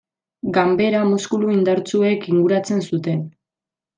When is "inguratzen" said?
2.33-2.83